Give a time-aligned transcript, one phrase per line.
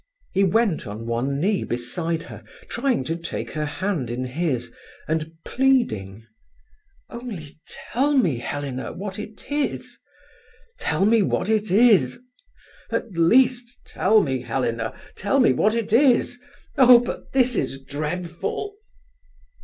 [0.31, 4.73] He went on one knee beside her, trying to take her hand in his,
[5.07, 6.25] and pleading:
[7.11, 7.59] "Only
[7.93, 9.99] tell me, Helena, what it is.
[10.79, 12.19] Tell me what it is.
[12.91, 16.41] At least tell me, Helena; tell me what it is.
[16.79, 18.75] Oh, but this is dreadful!"